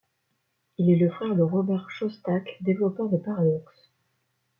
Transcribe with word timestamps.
Il 0.79 0.89
est 0.89 0.95
le 0.95 1.11
frère 1.11 1.35
de 1.35 1.43
Robert 1.43 1.91
Shostak, 1.91 2.57
développeur 2.61 3.07
de 3.07 3.17
Paradox. 3.17 3.71